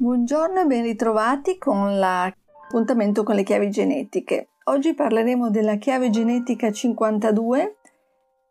[0.00, 4.50] Buongiorno e ben ritrovati con l'appuntamento con le chiavi genetiche.
[4.66, 7.78] Oggi parleremo della chiave genetica 52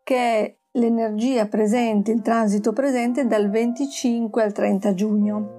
[0.02, 5.56] che è l'energia presente, il transito presente dal 25 al 30 giugno.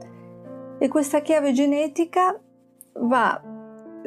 [0.77, 2.39] E questa chiave genetica
[2.99, 3.41] va,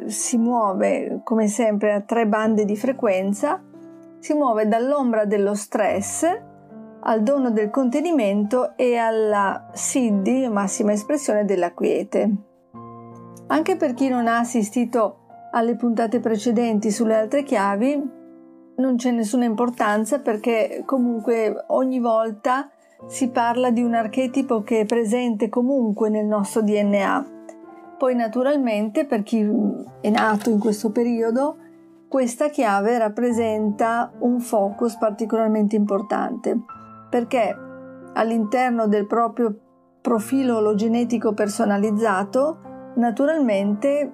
[0.05, 3.61] si muove come sempre a tre bande di frequenza,
[4.19, 6.52] si muove dall'ombra dello stress
[7.05, 12.31] al dono del contenimento e alla Siddhi, massima espressione della quiete.
[13.47, 15.19] Anche per chi non ha assistito
[15.51, 18.21] alle puntate precedenti sulle altre chiavi,
[18.75, 22.69] non c'è nessuna importanza perché comunque ogni volta
[23.07, 27.25] si parla di un archetipo che è presente comunque nel nostro DNA.
[27.97, 29.45] Poi naturalmente per chi
[30.01, 31.57] è nato in questo periodo,
[32.07, 36.81] questa chiave rappresenta un focus particolarmente importante
[37.13, 37.55] perché
[38.13, 39.55] all'interno del proprio
[40.01, 44.13] profilo ologenetico personalizzato, naturalmente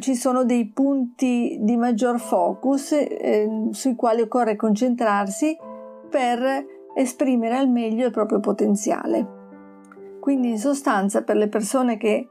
[0.00, 5.56] ci sono dei punti di maggior focus eh, sui quali occorre concentrarsi
[6.10, 9.42] per esprimere al meglio il proprio potenziale.
[10.18, 12.30] Quindi in sostanza per le persone che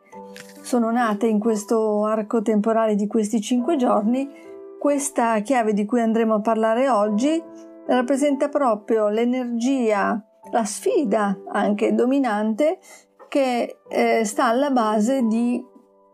[0.64, 4.30] sono nate in questo arco temporale di questi cinque giorni,
[4.78, 12.80] questa chiave di cui andremo a parlare oggi rappresenta proprio l'energia, la sfida anche dominante
[13.28, 15.64] che eh, sta alla base di,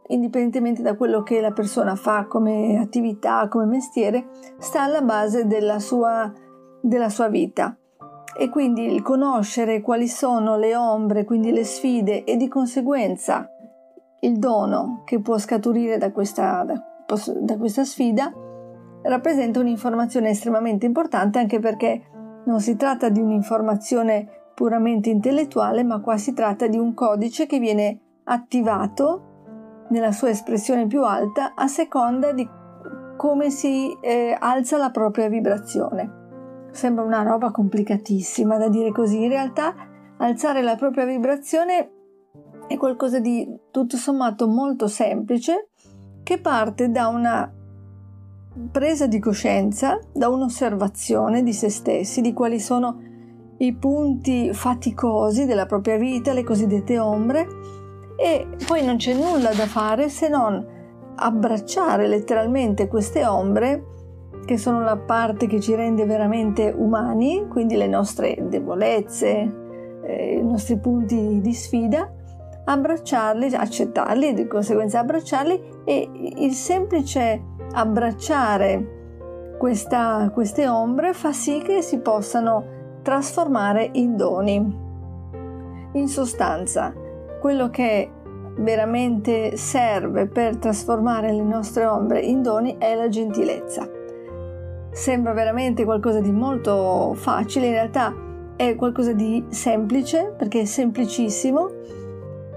[0.07, 5.79] indipendentemente da quello che la persona fa come attività, come mestiere, sta alla base della
[5.79, 6.31] sua,
[6.81, 7.75] della sua vita.
[8.37, 13.49] E quindi il conoscere quali sono le ombre, quindi le sfide e di conseguenza
[14.21, 16.81] il dono che può scaturire da questa, da,
[17.41, 18.31] da questa sfida
[19.03, 22.03] rappresenta un'informazione estremamente importante anche perché
[22.45, 27.59] non si tratta di un'informazione puramente intellettuale, ma qua si tratta di un codice che
[27.59, 32.47] viene attivato nella sua espressione più alta a seconda di
[33.15, 36.17] come si eh, alza la propria vibrazione.
[36.71, 39.73] Sembra una roba complicatissima da dire così, in realtà
[40.17, 41.91] alzare la propria vibrazione
[42.67, 45.69] è qualcosa di tutto sommato molto semplice
[46.23, 47.51] che parte da una
[48.71, 53.01] presa di coscienza, da un'osservazione di se stessi, di quali sono
[53.57, 57.47] i punti faticosi della propria vita, le cosiddette ombre,
[58.17, 60.65] e poi non c'è nulla da fare se non
[61.15, 63.85] abbracciare letteralmente queste ombre,
[64.45, 69.67] che sono la parte che ci rende veramente umani, quindi le nostre debolezze,
[70.03, 72.11] eh, i nostri punti di sfida,
[72.65, 77.41] abbracciarli, accettarli di conseguenza abbracciarli e il semplice
[77.73, 78.97] abbracciare
[79.57, 84.87] questa, queste ombre fa sì che si possano trasformare in doni.
[85.93, 86.93] In sostanza,
[87.39, 88.11] quello che
[88.57, 93.87] veramente serve per trasformare le nostre ombre in doni è la gentilezza.
[94.91, 98.13] Sembra veramente qualcosa di molto facile, in realtà
[98.55, 101.69] è qualcosa di semplice perché è semplicissimo.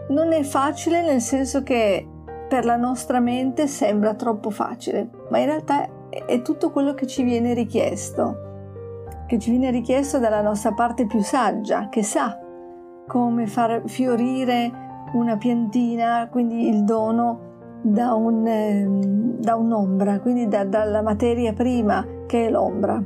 [0.08, 2.06] Non è facile nel senso che
[2.52, 7.22] per la nostra mente sembra troppo facile, ma in realtà è tutto quello che ci
[7.22, 12.38] viene richiesto, che ci viene richiesto dalla nostra parte più saggia, che sa
[13.08, 14.70] come far fiorire
[15.14, 18.86] una piantina, quindi il dono da, un, eh,
[19.38, 23.02] da un'ombra, quindi da, dalla materia prima che è l'ombra.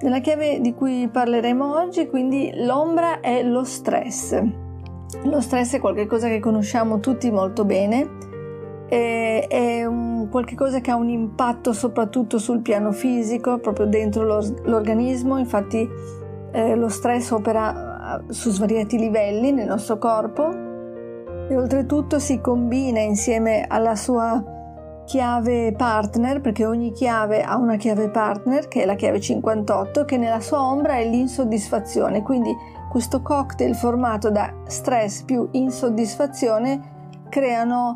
[0.00, 4.64] Nella chiave di cui parleremo oggi, quindi l'ombra è lo stress.
[5.24, 8.08] Lo stress è qualcosa che conosciamo tutti molto bene,
[8.88, 9.88] è,
[10.30, 15.88] qualcosa che ha un impatto soprattutto sul piano fisico, proprio dentro lo, l'organismo, infatti
[16.52, 20.64] eh, lo stress opera eh, su svariati livelli nel nostro corpo.
[21.48, 24.42] E oltretutto si combina insieme alla sua
[25.04, 30.16] chiave partner, perché ogni chiave ha una chiave partner, che è la chiave 58, che
[30.16, 32.22] nella sua ombra è l'insoddisfazione.
[32.22, 32.54] Quindi
[32.96, 37.94] questo cocktail formato da stress più insoddisfazione creano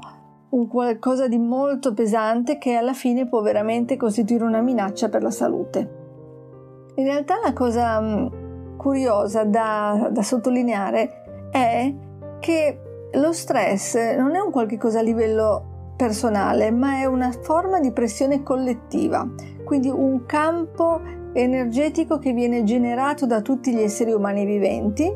[0.51, 5.31] un qualcosa di molto pesante che alla fine può veramente costituire una minaccia per la
[5.31, 6.93] salute.
[6.97, 11.95] In realtà la cosa mm, curiosa da, da sottolineare è
[12.39, 17.81] che lo stress non è un qualche cosa a livello personale, ma è una forma
[17.81, 19.27] di pressione collettiva,
[19.65, 21.01] quindi un campo
[21.33, 25.11] energetico che viene generato da tutti gli esseri umani viventi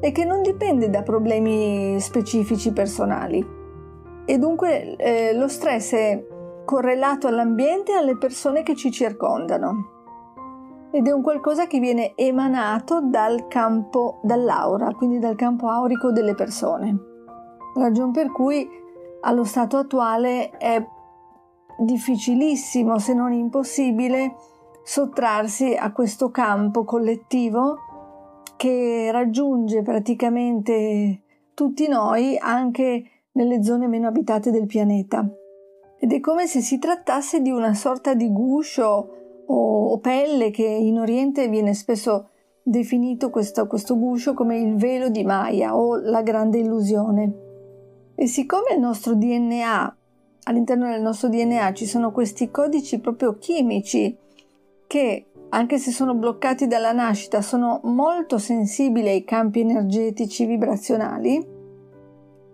[0.00, 3.56] e che non dipende da problemi specifici personali
[4.24, 6.26] e dunque eh, lo stress è
[6.66, 9.96] correlato all'ambiente e alle persone che ci circondano
[10.90, 16.34] ed è un qualcosa che viene emanato dal campo, dall'aura, quindi dal campo aurico delle
[16.34, 16.96] persone.
[17.74, 18.68] ragion per cui
[19.20, 20.86] allo stato attuale è
[21.78, 24.34] difficilissimo, se non impossibile,
[24.88, 27.76] sottrarsi a questo campo collettivo
[28.56, 31.20] che raggiunge praticamente
[31.52, 35.28] tutti noi anche nelle zone meno abitate del pianeta.
[35.98, 40.98] Ed è come se si trattasse di una sorta di guscio o, pelle che in
[40.98, 42.30] Oriente viene spesso
[42.62, 47.34] definito questo, questo guscio come il velo di Maya o la grande illusione.
[48.14, 49.96] E siccome il nostro DNA,
[50.44, 54.26] all'interno del nostro DNA ci sono questi codici proprio chimici
[54.88, 61.56] che, anche se sono bloccati dalla nascita, sono molto sensibili ai campi energetici vibrazionali,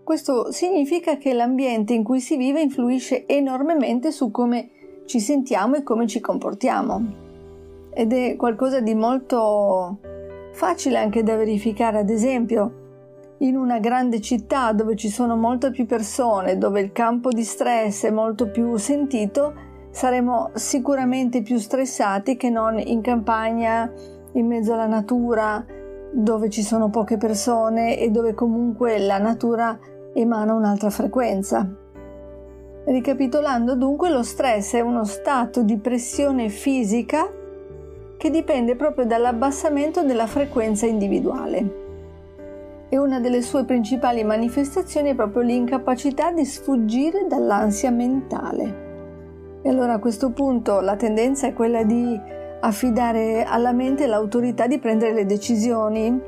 [0.03, 4.69] questo significa che l'ambiente in cui si vive influisce enormemente su come
[5.07, 7.23] ci sentiamo e come ci comportiamo.
[7.95, 9.99] Ed è qualcosa di molto
[10.53, 12.83] facile anche da verificare, ad esempio,
[13.39, 18.05] in una grande città dove ci sono molte più persone, dove il campo di stress
[18.05, 19.55] è molto più sentito,
[19.95, 23.89] saremo sicuramente più stressati che non in campagna,
[24.33, 25.65] in mezzo alla natura,
[26.11, 29.79] dove ci sono poche persone e dove comunque la natura
[30.13, 31.65] emana un'altra frequenza.
[32.87, 37.31] Ricapitolando dunque, lo stress è uno stato di pressione fisica
[38.17, 41.83] che dipende proprio dall'abbassamento della frequenza individuale.
[42.89, 48.84] E una delle sue principali manifestazioni è proprio l'incapacità di sfuggire dall'ansia mentale.
[49.67, 52.21] E allora a questo punto la tendenza è quella di
[52.61, 56.21] affidare alla mente l'autorità di prendere le decisioni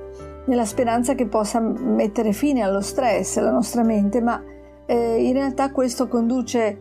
[0.46, 4.42] nella speranza che possa mettere fine allo stress la nostra mente, ma
[4.86, 6.80] eh, in realtà questo conduce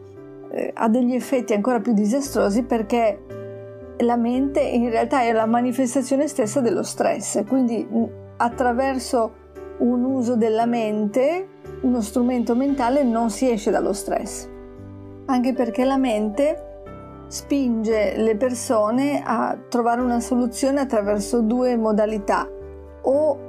[0.50, 3.19] eh, a degli effetti ancora più disastrosi perché
[3.98, 7.86] la mente in realtà è la manifestazione stessa dello stress, quindi
[8.38, 9.44] attraverso
[9.80, 11.48] un uso della mente,
[11.81, 14.48] uno strumento mentale, non si esce dallo stress,
[15.25, 16.74] anche perché la mente
[17.27, 22.48] spinge le persone a trovare una soluzione attraverso due modalità,
[23.01, 23.39] o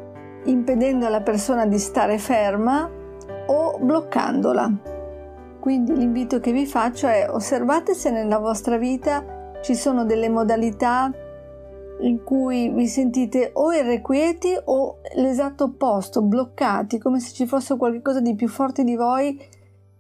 [0.44, 2.90] impedendo alla persona di stare ferma
[3.46, 4.94] o bloccandola.
[5.61, 9.25] Quindi l'invito che vi faccio è osservate se nella vostra vita
[9.62, 11.11] ci sono delle modalità
[12.00, 18.20] in cui vi sentite o irrequieti o l'esatto opposto, bloccati, come se ci fosse qualcosa
[18.20, 19.37] di più forte di voi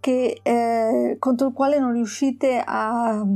[0.06, 3.26] che, eh, contro il quale non riuscite a,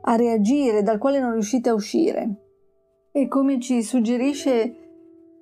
[0.00, 2.34] a reagire, dal quale non riuscite a uscire.
[3.10, 4.76] E come ci suggerisce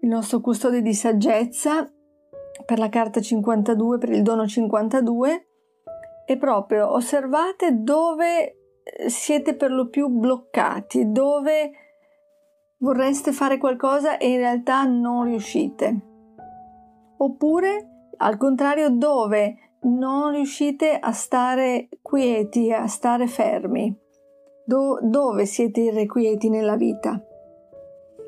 [0.00, 1.92] il nostro custode di saggezza
[2.64, 5.46] per la carta 52, per il dono 52,
[6.24, 11.70] è proprio osservate dove eh, siete per lo più bloccati, dove
[12.78, 16.00] vorreste fare qualcosa e in realtà non riuscite.
[17.18, 23.94] Oppure, al contrario, dove non riuscite a stare quieti, a stare fermi,
[24.66, 27.22] Do- dove siete irrequieti nella vita.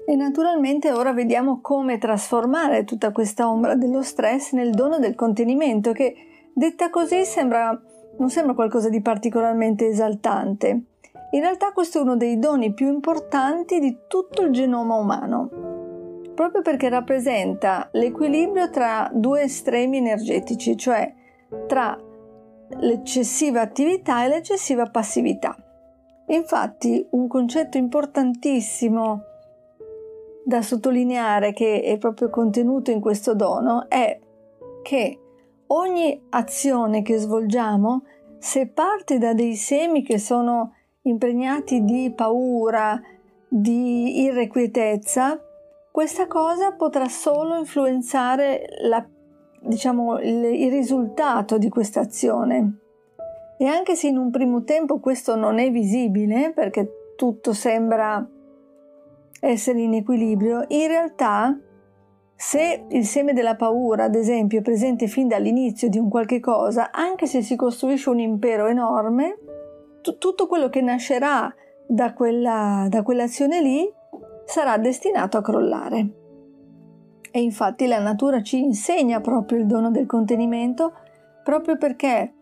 [0.09, 5.93] E naturalmente ora vediamo come trasformare tutta questa ombra dello stress nel dono del contenimento,
[5.93, 6.15] che
[6.55, 7.77] detta così sembra,
[8.19, 10.85] non sembra qualcosa di particolarmente esaltante.
[11.31, 15.49] In realtà questo è uno dei doni più importanti di tutto il genoma umano,
[16.35, 21.13] proprio perché rappresenta l'equilibrio tra due estremi energetici, cioè
[21.67, 21.99] tra
[22.81, 25.57] l'eccessiva attività e l'eccessiva passività.
[26.29, 29.23] Infatti un concetto importantissimo
[30.45, 34.19] da sottolineare che è proprio contenuto in questo dono è
[34.83, 35.21] che
[35.69, 38.05] ogni azione che svolgiamo,
[38.39, 43.01] se parte da dei semi che sono impregnati di paura,
[43.49, 45.41] di irrequietezza,
[45.91, 49.05] questa cosa potrà solo influenzare la,
[49.67, 52.79] diciamo, il, il risultato di questa azione.
[53.59, 58.27] E anche se in un primo tempo questo non è visibile, perché tutto sembra
[59.41, 61.59] essere in equilibrio, in realtà
[62.35, 66.91] se il seme della paura, ad esempio, è presente fin dall'inizio di un qualche cosa,
[66.93, 69.39] anche se si costruisce un impero enorme,
[70.03, 71.53] t- tutto quello che nascerà
[71.87, 73.91] da, quella, da quell'azione lì
[74.45, 76.26] sarà destinato a crollare.
[77.31, 80.93] E infatti la natura ci insegna proprio il dono del contenimento,
[81.43, 82.33] proprio perché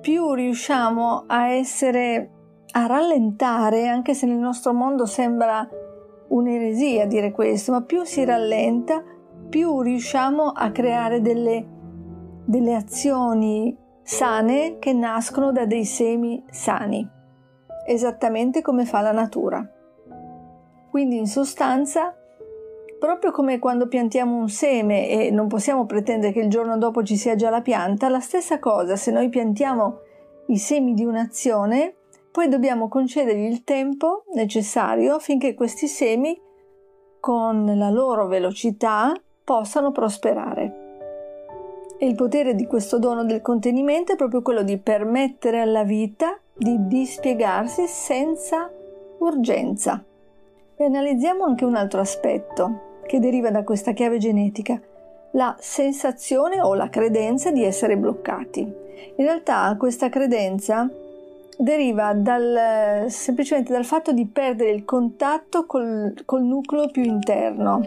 [0.00, 2.30] più riusciamo a essere,
[2.72, 5.68] a rallentare, anche se nel nostro mondo sembra
[6.28, 9.02] un'eresia dire questo, ma più si rallenta,
[9.48, 11.66] più riusciamo a creare delle,
[12.44, 17.08] delle azioni sane che nascono da dei semi sani,
[17.86, 19.68] esattamente come fa la natura.
[20.90, 22.15] Quindi in sostanza
[22.98, 27.16] Proprio come quando piantiamo un seme e non possiamo pretendere che il giorno dopo ci
[27.16, 30.00] sia già la pianta, la stessa cosa se noi piantiamo
[30.46, 31.94] i semi di un'azione,
[32.32, 36.40] poi dobbiamo concedergli il tempo necessario affinché questi semi,
[37.20, 39.12] con la loro velocità,
[39.44, 40.84] possano prosperare.
[41.98, 46.38] E il potere di questo dono del contenimento è proprio quello di permettere alla vita
[46.54, 48.70] di dispiegarsi senza
[49.18, 50.02] urgenza.
[50.76, 54.80] E analizziamo anche un altro aspetto che deriva da questa chiave genetica,
[55.32, 58.60] la sensazione o la credenza di essere bloccati.
[58.60, 60.88] In realtà questa credenza
[61.58, 67.86] deriva dal, semplicemente dal fatto di perdere il contatto col, col nucleo più interno.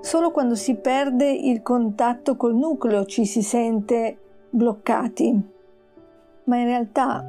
[0.00, 4.16] Solo quando si perde il contatto col nucleo ci si sente
[4.50, 5.40] bloccati.
[6.44, 7.24] Ma in realtà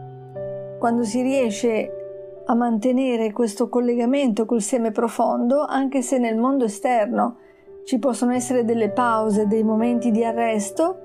[0.80, 2.01] quando si riesce
[2.52, 7.38] a mantenere questo collegamento col seme profondo, anche se nel mondo esterno
[7.86, 11.00] ci possono essere delle pause, dei momenti di arresto,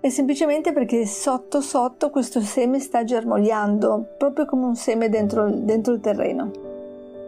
[0.00, 5.92] è semplicemente perché sotto sotto questo seme sta germogliando, proprio come un seme dentro, dentro
[5.92, 6.50] il terreno.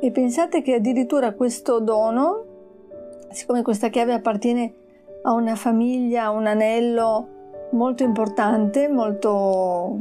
[0.00, 2.44] E pensate che addirittura questo dono,
[3.32, 4.73] siccome questa chiave appartiene
[5.25, 7.28] a una famiglia, a un anello
[7.73, 9.99] molto importante, molto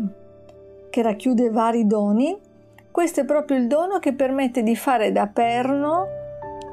[0.90, 2.50] che racchiude vari doni,
[2.92, 6.08] questo è proprio il dono che permette di fare da perno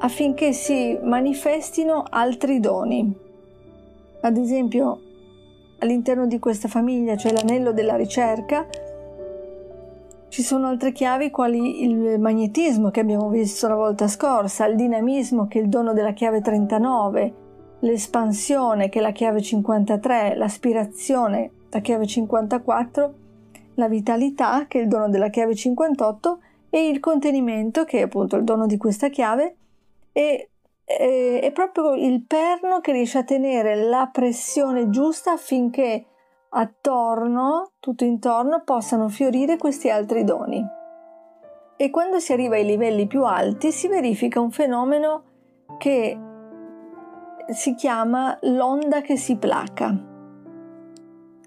[0.01, 3.13] affinché si manifestino altri doni.
[4.21, 4.99] Ad esempio,
[5.79, 8.67] all'interno di questa famiglia, cioè l'anello della ricerca,
[10.27, 15.47] ci sono altre chiavi quali il magnetismo che abbiamo visto la volta scorsa, il dinamismo
[15.47, 17.33] che è il dono della chiave 39,
[17.79, 23.13] l'espansione che è la chiave 53, l'aspirazione la chiave 54
[23.79, 28.35] la vitalità, che è il dono della chiave 58, e il contenimento, che è appunto
[28.35, 29.55] il dono di questa chiave,
[30.11, 30.49] e
[30.83, 36.05] è, è proprio il perno che riesce a tenere la pressione giusta affinché
[36.49, 40.63] attorno, tutto intorno, possano fiorire questi altri doni.
[41.77, 45.23] E quando si arriva ai livelli più alti si verifica un fenomeno
[45.77, 46.17] che
[47.47, 50.08] si chiama l'onda che si placa.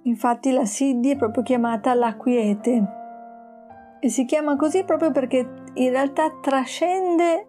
[0.04, 3.00] Infatti la Siddhi è proprio chiamata la quiete.
[4.00, 7.46] E si chiama così proprio perché in realtà trascende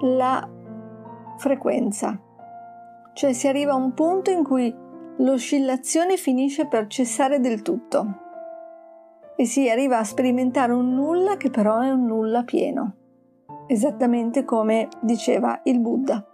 [0.00, 0.48] la
[1.36, 2.20] frequenza,
[3.12, 4.74] cioè si arriva a un punto in cui
[5.18, 8.22] l'oscillazione finisce per cessare del tutto.
[9.36, 12.94] E si arriva a sperimentare un nulla che però è un nulla pieno,
[13.68, 16.24] esattamente come diceva il Buddha.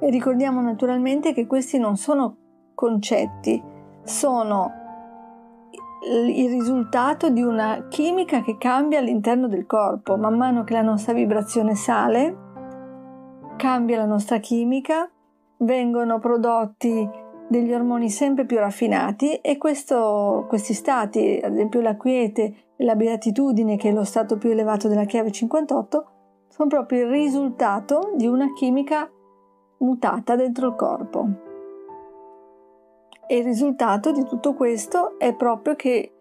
[0.00, 2.36] E ricordiamo naturalmente che questi non sono
[2.74, 3.62] concetti,
[4.08, 4.72] sono
[6.10, 10.16] il risultato di una chimica che cambia all'interno del corpo.
[10.16, 12.36] Man mano che la nostra vibrazione sale,
[13.56, 15.10] cambia la nostra chimica,
[15.58, 17.08] vengono prodotti
[17.48, 22.94] degli ormoni sempre più raffinati e questo, questi stati, ad esempio la quiete e la
[22.94, 26.06] beatitudine, che è lo stato più elevato della chiave 58,
[26.48, 29.10] sono proprio il risultato di una chimica
[29.78, 31.47] mutata dentro il corpo.
[33.30, 36.12] E il risultato di tutto questo è proprio che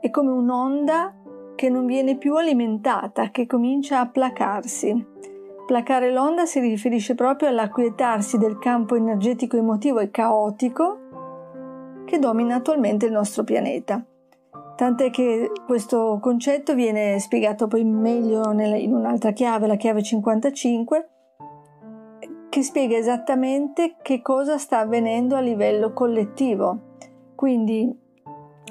[0.00, 1.14] è come un'onda
[1.54, 5.06] che non viene più alimentata, che comincia a placarsi.
[5.64, 13.06] Placare l'onda si riferisce proprio all'acquietarsi del campo energetico emotivo e caotico che domina attualmente
[13.06, 14.04] il nostro pianeta.
[14.74, 21.10] Tant'è che questo concetto viene spiegato poi meglio in un'altra chiave, la chiave 55,
[22.56, 26.94] che spiega esattamente che cosa sta avvenendo a livello collettivo.
[27.34, 27.94] Quindi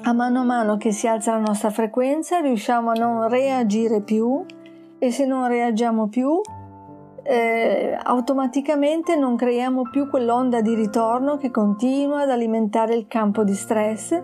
[0.02, 4.44] a mano a mano che si alza la nostra frequenza riusciamo a non reagire più
[4.98, 6.40] e se non reagiamo più
[7.22, 13.54] eh, automaticamente non creiamo più quell'onda di ritorno che continua ad alimentare il campo di
[13.54, 14.20] stress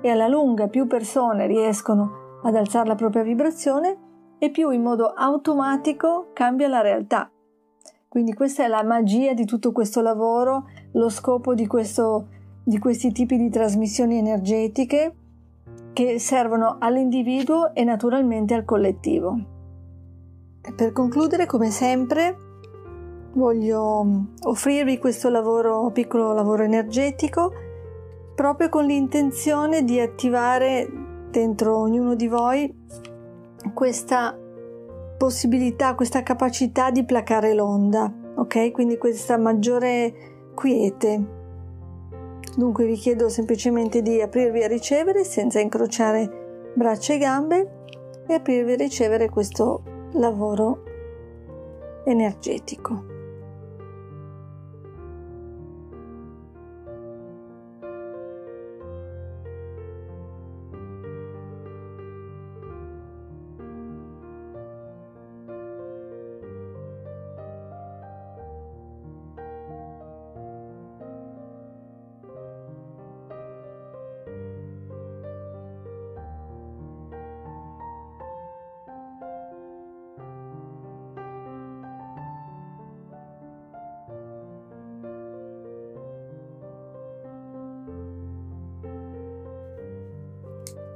[0.00, 3.96] e alla lunga più persone riescono ad alzare la propria vibrazione
[4.40, 7.28] e più in modo automatico cambia la realtà
[8.14, 12.28] quindi questa è la magia di tutto questo lavoro, lo scopo di, questo,
[12.62, 15.14] di questi tipi di trasmissioni energetiche
[15.92, 19.36] che servono all'individuo e naturalmente al collettivo.
[20.76, 22.36] Per concludere, come sempre,
[23.32, 27.52] voglio mm, offrirvi questo lavoro, piccolo lavoro energetico,
[28.36, 30.88] proprio con l'intenzione di attivare
[31.32, 32.72] dentro ognuno di voi
[33.74, 34.38] questa
[35.24, 38.72] possibilità, questa capacità di placare l'onda, ok?
[38.72, 41.24] Quindi questa maggiore quiete.
[42.54, 47.70] Dunque vi chiedo semplicemente di aprirvi a ricevere senza incrociare braccia e gambe
[48.26, 50.82] e aprirvi a ricevere questo lavoro
[52.04, 53.13] energetico.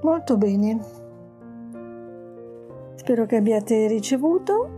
[0.03, 0.79] Molto bene.
[2.95, 4.77] Spero che abbiate ricevuto.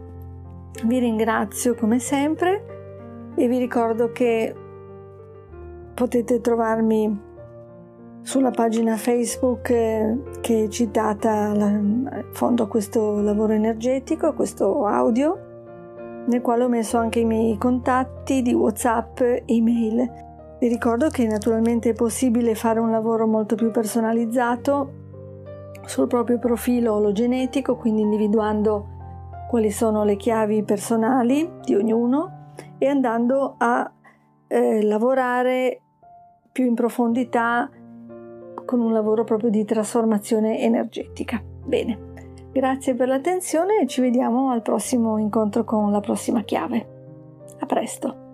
[0.84, 4.54] Vi ringrazio come sempre e vi ricordo che
[5.92, 7.28] potete trovarmi
[8.22, 14.86] sulla pagina Facebook eh, che è citata in fondo a questo lavoro energetico, a questo
[14.86, 15.38] audio,
[16.26, 20.28] nel quale ho messo anche i miei contatti di WhatsApp, email.
[20.58, 24.99] Vi ricordo che naturalmente è possibile fare un lavoro molto più personalizzato
[25.90, 28.86] sul proprio profilo ologenetico, quindi individuando
[29.48, 33.90] quali sono le chiavi personali di ognuno e andando a
[34.46, 35.80] eh, lavorare
[36.52, 37.68] più in profondità
[38.64, 41.42] con un lavoro proprio di trasformazione energetica.
[41.64, 41.98] Bene,
[42.52, 46.86] grazie per l'attenzione e ci vediamo al prossimo incontro con la prossima chiave.
[47.58, 48.29] A presto!